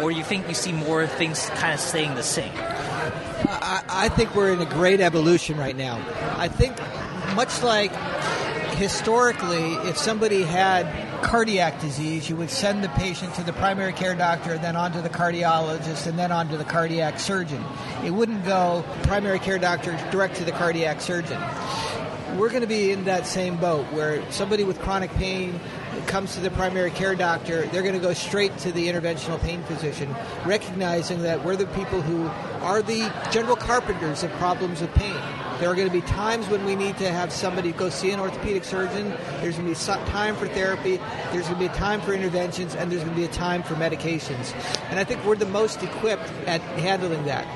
Or 0.00 0.10
you 0.10 0.24
think 0.24 0.48
you 0.48 0.54
see 0.54 0.72
more 0.72 1.06
things 1.06 1.48
kind 1.50 1.74
of 1.74 1.80
staying 1.80 2.14
the 2.14 2.22
same? 2.22 2.52
I, 2.56 3.82
I 3.88 4.08
think 4.08 4.34
we're 4.34 4.52
in 4.52 4.60
a 4.60 4.66
great 4.66 5.00
evolution 5.00 5.58
right 5.58 5.76
now. 5.76 6.04
I 6.36 6.48
think 6.48 6.76
much 7.36 7.62
like 7.62 7.92
historically, 8.74 9.74
if 9.88 9.96
somebody 9.96 10.42
had 10.42 10.86
cardiac 11.22 11.80
disease, 11.80 12.28
you 12.28 12.36
would 12.36 12.50
send 12.50 12.82
the 12.82 12.88
patient 12.90 13.34
to 13.34 13.42
the 13.44 13.52
primary 13.52 13.92
care 13.92 14.14
doctor, 14.14 14.58
then 14.58 14.76
on 14.76 14.92
to 14.92 15.00
the 15.00 15.08
cardiologist, 15.08 16.06
and 16.06 16.18
then 16.18 16.32
on 16.32 16.48
to 16.48 16.56
the 16.56 16.64
cardiac 16.64 17.18
surgeon. 17.20 17.64
It 18.04 18.10
wouldn't 18.10 18.31
go 18.44 18.84
primary 19.04 19.38
care 19.38 19.58
doctor 19.58 19.92
direct 20.10 20.36
to 20.36 20.44
the 20.44 20.52
cardiac 20.52 21.00
surgeon. 21.00 21.40
We're 22.36 22.48
going 22.48 22.62
to 22.62 22.66
be 22.66 22.90
in 22.92 23.04
that 23.04 23.26
same 23.26 23.56
boat 23.56 23.86
where 23.92 24.30
somebody 24.30 24.64
with 24.64 24.80
chronic 24.80 25.10
pain 25.12 25.60
comes 26.06 26.34
to 26.34 26.40
the 26.40 26.50
primary 26.50 26.90
care 26.90 27.14
doctor, 27.14 27.66
they're 27.66 27.82
going 27.82 27.94
to 27.94 28.00
go 28.00 28.12
straight 28.12 28.56
to 28.58 28.72
the 28.72 28.88
interventional 28.88 29.40
pain 29.40 29.62
physician, 29.64 30.14
recognizing 30.44 31.22
that 31.22 31.44
we're 31.44 31.56
the 31.56 31.66
people 31.68 32.00
who 32.02 32.26
are 32.64 32.82
the 32.82 33.12
general 33.30 33.56
carpenters 33.56 34.22
of 34.22 34.30
problems 34.32 34.80
with 34.80 34.92
pain. 34.94 35.16
There 35.60 35.70
are 35.70 35.74
going 35.76 35.86
to 35.86 35.92
be 35.92 36.00
times 36.00 36.48
when 36.48 36.64
we 36.64 36.74
need 36.74 36.98
to 36.98 37.08
have 37.08 37.32
somebody 37.32 37.70
go 37.70 37.88
see 37.88 38.10
an 38.10 38.18
orthopedic 38.18 38.64
surgeon. 38.64 39.10
There's 39.40 39.56
going 39.56 39.72
to 39.72 39.80
be 39.80 40.10
time 40.10 40.34
for 40.34 40.48
therapy. 40.48 40.96
There's 41.30 41.46
going 41.46 41.54
to 41.54 41.60
be 41.60 41.66
a 41.66 41.76
time 41.76 42.00
for 42.00 42.12
interventions, 42.12 42.74
and 42.74 42.90
there's 42.90 43.04
going 43.04 43.14
to 43.14 43.20
be 43.20 43.26
a 43.26 43.32
time 43.32 43.62
for 43.62 43.74
medications. 43.74 44.52
And 44.90 44.98
I 44.98 45.04
think 45.04 45.24
we're 45.24 45.36
the 45.36 45.46
most 45.46 45.82
equipped 45.82 46.28
at 46.48 46.60
handling 46.80 47.26
that. 47.26 47.46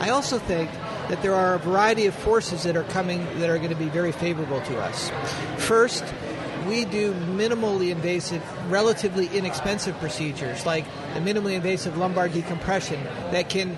I 0.00 0.10
also 0.10 0.38
think 0.38 0.70
that 1.08 1.20
there 1.20 1.34
are 1.34 1.54
a 1.54 1.58
variety 1.58 2.06
of 2.06 2.14
forces 2.14 2.62
that 2.62 2.74
are 2.74 2.84
coming 2.84 3.26
that 3.40 3.50
are 3.50 3.58
going 3.58 3.68
to 3.68 3.76
be 3.76 3.88
very 3.88 4.12
favorable 4.12 4.62
to 4.62 4.78
us. 4.78 5.10
First, 5.58 6.04
we 6.66 6.84
do 6.84 7.12
minimally 7.12 7.90
invasive, 7.90 8.42
relatively 8.70 9.26
inexpensive 9.28 9.98
procedures 9.98 10.64
like 10.66 10.84
the 11.14 11.20
minimally 11.20 11.54
invasive 11.54 11.96
lumbar 11.96 12.28
decompression 12.28 13.02
that 13.30 13.48
can 13.48 13.76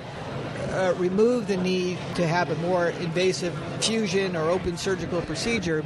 uh, 0.71 0.95
remove 0.99 1.47
the 1.47 1.57
need 1.57 1.99
to 2.17 2.26
have 2.26 2.50
a 2.50 2.57
more 2.57 2.88
invasive 2.88 3.55
fusion 3.81 4.35
or 4.35 4.50
open 4.50 4.76
surgical 4.76 5.23
procedure. 5.23 5.85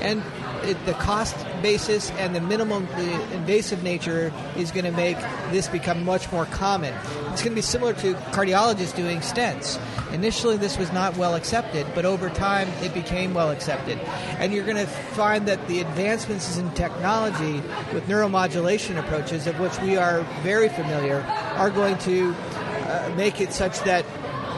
And 0.00 0.22
it, 0.62 0.84
the 0.86 0.94
cost 0.94 1.36
basis 1.60 2.10
and 2.12 2.34
the 2.34 2.40
minimum 2.40 2.86
the 2.96 3.34
invasive 3.34 3.82
nature 3.82 4.32
is 4.56 4.70
going 4.70 4.84
to 4.84 4.92
make 4.92 5.18
this 5.50 5.68
become 5.68 6.04
much 6.04 6.30
more 6.32 6.46
common. 6.46 6.94
It's 7.32 7.42
going 7.42 7.52
to 7.52 7.56
be 7.56 7.62
similar 7.62 7.92
to 7.94 8.14
cardiologists 8.32 8.94
doing 8.94 9.20
stents. 9.20 9.80
Initially, 10.12 10.56
this 10.56 10.76
was 10.76 10.92
not 10.92 11.16
well 11.16 11.34
accepted, 11.34 11.86
but 11.94 12.04
over 12.04 12.30
time, 12.30 12.68
it 12.82 12.92
became 12.92 13.32
well 13.32 13.50
accepted. 13.50 13.98
And 14.38 14.52
you're 14.52 14.64
going 14.64 14.76
to 14.76 14.86
find 14.86 15.46
that 15.46 15.68
the 15.68 15.80
advancements 15.80 16.56
in 16.56 16.70
technology 16.72 17.60
with 17.92 18.06
neuromodulation 18.08 18.98
approaches, 18.98 19.46
of 19.46 19.60
which 19.60 19.78
we 19.80 19.96
are 19.96 20.22
very 20.42 20.68
familiar, 20.68 21.20
are 21.54 21.70
going 21.70 21.96
to 21.98 22.34
uh, 22.34 23.12
make 23.16 23.40
it 23.40 23.52
such 23.52 23.78
that 23.80 24.04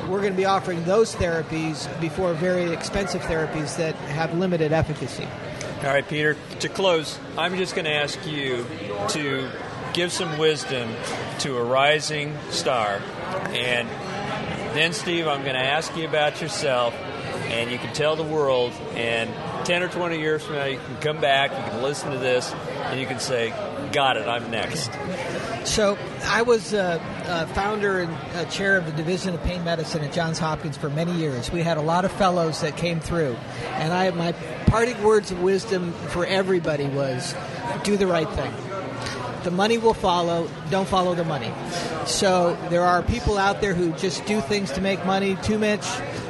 we're 0.09 0.21
going 0.21 0.33
to 0.33 0.37
be 0.37 0.45
offering 0.45 0.83
those 0.85 1.15
therapies 1.15 1.89
before 2.01 2.35
very 2.35 2.73
expensive 2.73 3.23
therapies 3.23 3.77
that 3.77 3.95
have 3.95 4.35
limited 4.35 4.73
efficacy. 4.73 5.29
All 5.83 5.89
right, 5.89 6.07
Peter, 6.07 6.37
to 6.61 6.69
close, 6.69 7.19
I'm 7.37 7.57
just 7.57 7.75
going 7.75 7.87
to 7.87 7.93
ask 7.93 8.25
you 8.25 8.65
to 9.09 9.49
give 9.93 10.13
some 10.13 10.39
wisdom 10.39 10.95
to 11.41 11.57
a 11.57 11.65
rising 11.65 12.39
star. 12.51 13.03
And 13.49 13.89
then, 14.77 14.93
Steve, 14.93 15.27
I'm 15.27 15.43
going 15.43 15.57
to 15.57 15.61
ask 15.61 15.97
you 15.97 16.07
about 16.07 16.41
yourself, 16.41 16.95
and 16.95 17.69
you 17.69 17.79
can 17.79 17.93
tell 17.95 18.15
the 18.15 18.23
world. 18.23 18.71
And 18.95 19.29
10 19.67 19.83
or 19.83 19.89
20 19.89 20.21
years 20.21 20.45
from 20.45 20.55
now, 20.55 20.67
you 20.67 20.79
can 20.79 20.97
come 20.99 21.21
back, 21.21 21.51
you 21.51 21.73
can 21.73 21.83
listen 21.83 22.13
to 22.13 22.19
this, 22.19 22.53
and 22.53 23.01
you 23.01 23.07
can 23.09 23.19
say, 23.19 23.53
Got 23.93 24.17
it, 24.17 24.27
I'm 24.27 24.51
next. 24.51 24.91
So 25.65 25.99
I 26.25 26.43
was 26.43 26.73
uh, 26.73 26.99
uh, 27.27 27.47
founder 27.49 28.01
and 28.01 28.13
uh, 28.35 28.47
chair 28.47 28.79
of 28.79 28.87
the 28.87 28.93
Division 28.93 29.35
of 29.35 29.43
Pain 29.43 29.63
Medicine 29.65 30.03
at 30.03 30.13
Johns 30.15 30.39
Hopkins 30.39 30.79
for 30.79 30.89
many 30.89 31.13
years. 31.13 31.53
We 31.53 31.63
had 31.63 31.77
a 31.77 31.83
lot 31.83 32.07
of 32.07 32.13
fellows 32.13 32.63
that 32.63 32.77
came 32.77 33.01
through, 33.01 33.37
and 33.75 33.93
I 33.93 34.11
my 34.11 34.33
parting 34.67 35.03
words 35.03 35.31
of 35.31 35.43
wisdom 35.43 35.93
for 36.09 36.25
everybody 36.25 36.87
was, 36.87 37.35
do 37.85 37.99
the 37.99 38.07
right 38.07 38.29
thing. 38.31 38.53
The 39.45 39.51
money 39.51 39.77
will 39.77 39.95
follow. 39.95 40.49
Don't 40.71 40.89
follow 40.89 41.15
the 41.15 41.25
money. 41.25 41.53
So 42.07 42.57
there 42.71 42.83
are 42.83 43.03
people 43.03 43.37
out 43.37 43.61
there 43.61 43.75
who 43.75 43.93
just 43.93 44.25
do 44.25 44.41
things 44.41 44.71
to 44.73 44.81
make 44.81 45.05
money. 45.05 45.37
Too 45.43 45.59
much 45.59 45.87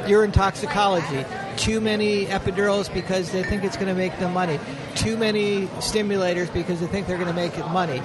urine 0.09 0.33
toxicology 0.33 1.25
too 1.57 1.81
many 1.81 2.27
epidurals 2.27 2.93
because 2.93 3.31
they 3.33 3.43
think 3.43 3.65
it's 3.65 3.77
going 3.77 3.89
to 3.89 3.95
make 3.95 4.19
them 4.19 4.33
money, 4.33 4.59
too 4.95 5.17
many 5.17 5.67
stimulators 5.79 6.53
because 6.53 6.81
they 6.81 6.87
think 6.87 7.07
they're 7.07 7.19
going 7.19 7.29
to 7.29 7.35
make 7.35 7.59
it 7.59 7.67
money. 7.69 8.03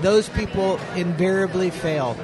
Those 0.00 0.28
people 0.28 0.78
invariably 0.94 1.70
fail. 1.70 2.16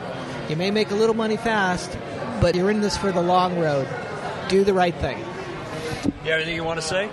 You 0.48 0.56
may 0.56 0.70
make 0.70 0.90
a 0.90 0.94
little 0.94 1.14
money 1.14 1.36
fast, 1.36 1.96
but 2.40 2.54
you're 2.54 2.70
in 2.70 2.80
this 2.80 2.96
for 2.96 3.12
the 3.12 3.22
long 3.22 3.58
road. 3.58 3.88
Do 4.48 4.64
the 4.64 4.74
right 4.74 4.94
thing. 4.94 5.18
You 6.24 6.30
have 6.30 6.40
anything 6.40 6.54
you 6.54 6.64
want 6.64 6.80
to 6.80 6.86
say? 6.86 7.10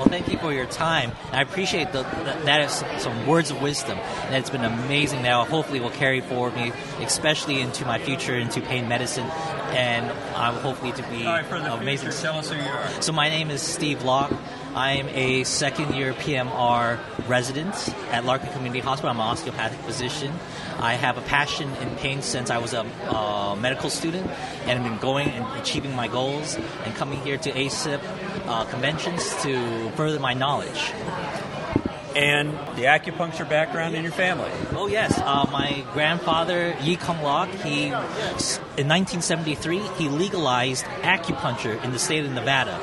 Well, 0.00 0.08
thank 0.08 0.28
you 0.32 0.38
for 0.38 0.50
your 0.50 0.64
time. 0.64 1.12
I 1.30 1.42
appreciate 1.42 1.92
the, 1.92 2.04
the, 2.04 2.40
that 2.46 2.62
is 2.62 3.02
some 3.02 3.26
words 3.26 3.50
of 3.50 3.60
wisdom. 3.60 3.98
And 3.98 4.34
it's 4.34 4.48
been 4.48 4.64
amazing 4.64 5.20
now. 5.20 5.44
Hopefully, 5.44 5.78
will 5.78 5.90
carry 5.90 6.22
forward 6.22 6.54
me, 6.56 6.72
especially 7.00 7.60
into 7.60 7.84
my 7.84 7.98
future 7.98 8.34
into 8.34 8.62
pain 8.62 8.88
medicine, 8.88 9.26
and 9.70 10.10
I'm 10.36 10.54
hopefully 10.54 10.92
to 10.92 11.02
be 11.08 11.26
All 11.26 11.32
right, 11.32 11.46
for 11.46 11.58
the 11.58 11.72
amazing. 11.72 12.10
Future, 12.10 12.22
tell 12.22 12.38
us 12.38 12.50
who 12.50 12.56
you 12.56 12.62
are. 12.62 13.02
So 13.02 13.12
my 13.12 13.28
name 13.28 13.50
is 13.50 13.62
Steve 13.62 14.02
Locke. 14.04 14.32
I'm 14.74 15.08
a 15.08 15.42
second 15.44 15.94
year 15.94 16.12
PMR 16.12 17.00
resident 17.28 17.74
at 18.12 18.24
Larkin 18.24 18.50
Community 18.52 18.80
Hospital. 18.80 19.10
I'm 19.10 19.16
an 19.16 19.26
osteopathic 19.26 19.80
physician. 19.80 20.32
I 20.78 20.94
have 20.94 21.18
a 21.18 21.22
passion 21.22 21.70
in 21.76 21.96
pain 21.96 22.22
since 22.22 22.50
I 22.50 22.58
was 22.58 22.72
a 22.72 22.86
uh, 23.08 23.56
medical 23.56 23.90
student 23.90 24.26
and 24.66 24.78
have 24.78 24.84
been 24.84 24.98
going 24.98 25.28
and 25.28 25.60
achieving 25.60 25.94
my 25.94 26.08
goals 26.08 26.56
and 26.84 26.94
coming 26.94 27.20
here 27.22 27.36
to 27.36 27.50
ACIP 27.50 28.00
uh, 28.46 28.64
conventions 28.66 29.34
to 29.42 29.90
further 29.90 30.20
my 30.20 30.34
knowledge. 30.34 30.92
And 32.16 32.50
the 32.76 32.84
acupuncture 32.84 33.48
background 33.48 33.94
in 33.94 34.02
your 34.02 34.12
family. 34.12 34.50
Oh 34.72 34.86
yes, 34.86 35.18
uh, 35.18 35.48
my 35.50 35.84
grandfather 35.92 36.76
Yi 36.82 36.96
Kung 36.96 37.22
Lok. 37.22 37.48
He 37.48 37.86
in 37.86 38.88
1973 38.88 39.78
he 39.98 40.08
legalized 40.08 40.84
acupuncture 41.02 41.82
in 41.84 41.92
the 41.92 41.98
state 41.98 42.24
of 42.24 42.32
Nevada, 42.32 42.78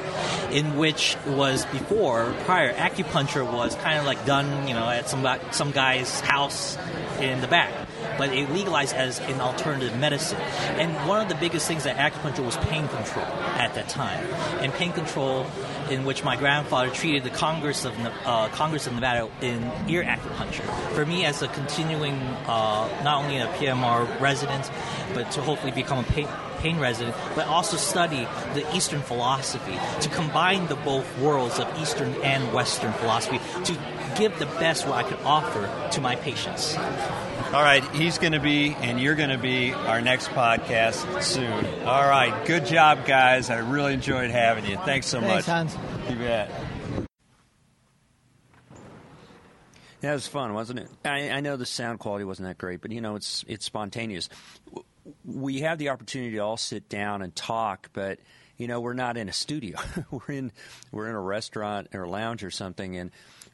in 0.51 0.77
which 0.77 1.17
was 1.25 1.65
before 1.65 2.33
prior 2.45 2.73
acupuncture 2.73 3.49
was 3.49 3.75
kind 3.75 3.99
of 3.99 4.05
like 4.05 4.25
done 4.25 4.67
you 4.67 4.73
know 4.73 4.89
at 4.89 5.09
some 5.09 5.27
some 5.51 5.71
guy's 5.71 6.19
house 6.21 6.77
in 7.19 7.41
the 7.41 7.47
back 7.47 7.71
but 8.17 8.33
it 8.33 8.51
legalized 8.51 8.95
as 8.95 9.19
an 9.19 9.39
alternative 9.39 9.95
medicine. 9.97 10.39
And 10.39 11.07
one 11.07 11.21
of 11.21 11.29
the 11.29 11.35
biggest 11.35 11.67
things 11.67 11.83
that 11.83 11.97
acupuncture 11.97 12.43
was 12.43 12.57
pain 12.57 12.87
control 12.87 13.25
at 13.25 13.75
that 13.75 13.89
time. 13.89 14.25
And 14.59 14.73
pain 14.73 14.91
control, 14.91 15.45
in 15.89 16.05
which 16.05 16.23
my 16.23 16.35
grandfather 16.35 16.89
treated 16.89 17.23
the 17.23 17.29
Congress 17.29 17.85
of 17.85 17.93
uh, 17.99 18.49
Congress 18.49 18.87
of 18.87 18.93
Nevada 18.93 19.29
in 19.41 19.71
ear 19.87 20.03
acupuncture. 20.03 20.65
For 20.93 21.05
me, 21.05 21.25
as 21.25 21.41
a 21.41 21.47
continuing, 21.47 22.15
uh, 22.15 22.89
not 23.03 23.23
only 23.23 23.37
a 23.37 23.47
PMR 23.47 24.19
resident, 24.19 24.69
but 25.13 25.31
to 25.31 25.41
hopefully 25.41 25.71
become 25.71 25.99
a 25.99 26.03
pain, 26.03 26.27
pain 26.59 26.79
resident, 26.79 27.15
but 27.35 27.47
also 27.47 27.77
study 27.77 28.27
the 28.53 28.65
Eastern 28.75 29.01
philosophy 29.01 29.77
to 30.01 30.09
combine 30.09 30.67
the 30.67 30.75
both 30.75 31.05
worlds 31.19 31.59
of 31.59 31.67
Eastern 31.79 32.13
and 32.23 32.53
Western 32.53 32.93
philosophy 32.93 33.39
to 33.63 33.77
give 34.17 34.37
the 34.39 34.45
best 34.45 34.87
what 34.87 34.95
I 34.95 35.03
could 35.03 35.19
offer 35.23 35.69
to 35.91 36.01
my 36.01 36.15
patients. 36.15 36.75
All 37.53 37.63
right, 37.63 37.81
he's 37.95 38.17
going 38.17 38.33
to 38.33 38.41
be, 38.41 38.75
and 38.75 38.99
you're 38.99 39.15
going 39.15 39.29
to 39.29 39.37
be 39.37 39.71
our 39.71 40.01
next 40.01 40.27
podcast 40.31 41.23
soon. 41.23 41.65
All 41.85 42.05
right, 42.05 42.45
good 42.45 42.65
job, 42.65 43.05
guys. 43.05 43.49
I 43.49 43.59
really 43.59 43.93
enjoyed 43.93 44.31
having 44.31 44.65
you. 44.65 44.75
Thanks 44.75 45.07
so 45.07 45.21
Thanks, 45.21 45.47
much. 45.47 45.69
Hans. 45.69 46.09
You 46.09 46.17
bet. 46.17 46.51
That 50.01 50.13
was 50.13 50.27
fun, 50.27 50.53
wasn't 50.53 50.79
it? 50.79 50.89
I, 51.05 51.29
I, 51.29 51.39
know 51.39 51.55
the 51.55 51.65
sound 51.65 51.99
quality 51.99 52.25
wasn't 52.25 52.49
that 52.49 52.57
great, 52.57 52.81
but 52.81 52.91
you 52.91 52.99
know 52.99 53.15
it's 53.15 53.45
it's 53.47 53.65
spontaneous. 53.65 54.27
We 55.23 55.61
have 55.61 55.77
the 55.77 55.89
opportunity 55.89 56.31
to 56.31 56.39
all 56.39 56.57
sit 56.57 56.89
down 56.89 57.21
and 57.21 57.33
talk, 57.33 57.89
but 57.93 58.19
you 58.57 58.67
know 58.67 58.81
we're 58.81 58.93
not 58.93 59.15
in 59.15 59.29
a 59.29 59.33
studio. 59.33 59.79
we're 60.11 60.35
in 60.35 60.51
we're 60.91 61.07
in 61.07 61.15
a 61.15 61.21
restaurant 61.21 61.87
or 61.93 62.03
a 62.03 62.09
lounge 62.09 62.43
or 62.43 62.51
something, 62.51 62.97
and 62.97 63.09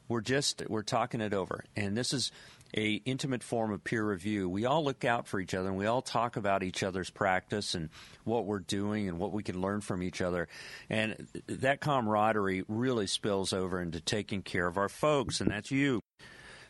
we're 0.08 0.20
just 0.20 0.62
we're 0.68 0.82
talking 0.82 1.20
it 1.20 1.32
over. 1.32 1.64
And 1.76 1.96
this 1.96 2.12
is 2.12 2.32
a 2.76 2.94
intimate 3.04 3.42
form 3.42 3.72
of 3.72 3.84
peer 3.84 4.04
review. 4.04 4.48
We 4.48 4.64
all 4.66 4.84
look 4.84 5.04
out 5.04 5.26
for 5.26 5.38
each 5.38 5.54
other 5.54 5.68
and 5.68 5.78
we 5.78 5.86
all 5.86 6.02
talk 6.02 6.36
about 6.36 6.62
each 6.62 6.82
other's 6.82 7.10
practice 7.10 7.74
and 7.74 7.88
what 8.24 8.46
we're 8.46 8.58
doing 8.58 9.08
and 9.08 9.18
what 9.18 9.32
we 9.32 9.42
can 9.42 9.60
learn 9.60 9.80
from 9.80 10.02
each 10.02 10.20
other. 10.20 10.48
And 10.90 11.28
that 11.46 11.80
camaraderie 11.80 12.64
really 12.68 13.06
spills 13.06 13.52
over 13.52 13.80
into 13.80 14.00
taking 14.00 14.42
care 14.42 14.66
of 14.66 14.76
our 14.76 14.88
folks, 14.88 15.40
and 15.40 15.50
that's 15.50 15.70
you. 15.70 16.03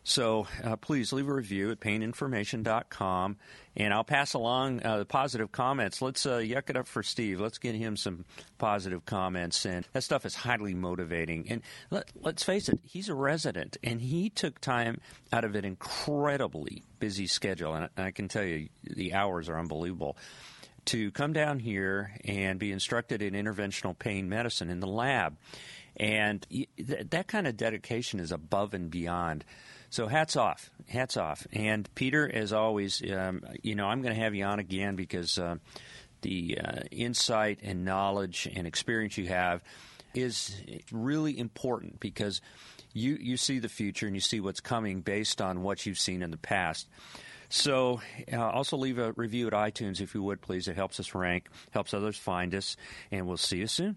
So 0.07 0.47
uh, 0.63 0.77
please 0.77 1.15
leave 1.15 1.29
a 1.29 1.33
review 1.33 1.71
at 1.71 1.81
paininformation.com, 1.81 3.37
and 3.75 3.95
I'll 3.95 4.05
pass 4.05 4.35
along 4.35 4.85
uh, 4.85 4.99
the 4.99 5.07
positive 5.07 5.51
comments. 5.51 6.03
Let's 6.03 6.27
uh, 6.27 6.37
yuck 6.37 6.69
it 6.69 6.77
up 6.77 6.87
for 6.87 7.03
Steve. 7.03 7.41
Let's 7.41 7.57
get 7.57 7.75
him 7.75 7.97
some 7.97 8.27
positive 8.59 9.07
comments, 9.07 9.65
and 9.65 9.89
that 9.95 10.03
stuff 10.03 10.27
is 10.27 10.35
highly 10.35 10.75
motivating. 10.75 11.47
And 11.49 11.63
let, 11.91 12.11
let's 12.21 12.43
face 12.43 12.69
it, 12.69 12.81
he's 12.85 13.09
a 13.09 13.15
resident, 13.15 13.79
and 13.83 13.99
he 13.99 14.29
took 14.29 14.61
time 14.61 15.01
out 15.33 15.47
of 15.47 15.55
an 15.55 15.65
incredibly 15.65 16.83
busy 16.99 17.27
schedule, 17.27 17.75
and 17.75 17.89
I 17.97 18.11
can 18.11 18.29
tell 18.29 18.45
you 18.45 18.69
the 18.83 19.15
hours 19.15 19.49
are 19.49 19.59
unbelievable 19.59 20.19
to 20.87 21.11
come 21.13 21.33
down 21.33 21.61
here 21.61 22.13
and 22.27 22.59
be 22.59 22.71
instructed 22.71 23.23
in 23.23 23.33
interventional 23.33 23.99
pain 23.99 24.29
medicine 24.29 24.69
in 24.69 24.81
the 24.81 24.87
lab. 24.87 25.39
And 25.97 26.47
that 26.79 27.27
kind 27.27 27.47
of 27.47 27.57
dedication 27.57 28.21
is 28.21 28.33
above 28.33 28.75
and 28.75 28.91
beyond 28.91 29.47
so 29.95 30.09
hats 30.09 30.35
off, 30.35 30.71
hats 30.89 31.17
off. 31.17 31.47
And 31.53 31.89
Peter, 31.95 32.29
as 32.29 32.53
always, 32.53 33.01
um, 33.13 33.43
you 33.63 33.77
know 33.77 33.87
I'm 33.87 34.03
going 34.03 34.13
to 34.13 34.21
have 34.21 34.35
you 34.35 34.45
on 34.45 34.59
again 34.59 34.97
because 34.97 35.39
uh, 35.39 35.55
the 36.23 36.59
uh, 36.59 36.81
insight 36.91 37.61
and 37.63 37.85
knowledge 37.85 38.51
and 38.53 38.67
experience 38.67 39.17
you 39.17 39.29
have 39.29 39.63
is 40.13 40.61
really 40.91 41.39
important 41.39 42.01
because 42.01 42.41
you 42.93 43.17
you 43.21 43.37
see 43.37 43.61
the 43.61 43.69
future 43.69 44.07
and 44.07 44.17
you 44.17 44.21
see 44.21 44.41
what's 44.41 44.59
coming 44.59 45.01
based 45.01 45.41
on 45.41 45.63
what 45.63 45.87
you've 45.87 45.99
seen 45.99 46.23
in 46.23 46.33
the 46.33 46.39
past. 46.39 46.89
So, 47.49 48.01
uh, 48.33 48.51
also 48.51 48.77
leave 48.77 48.99
a 48.99 49.13
review 49.13 49.47
at 49.47 49.53
iTunes 49.53 50.01
if 50.01 50.13
you 50.13 50.25
would, 50.25 50.41
please. 50.41 50.67
It 50.67 50.75
helps 50.75 50.99
us 50.99 51.15
rank, 51.15 51.49
helps 51.71 51.95
others 51.95 52.19
find 52.19 52.53
us, 52.53 52.77
and 53.13 53.29
we'll 53.29 53.37
see 53.37 53.59
you 53.59 53.69
soon. 53.69 53.95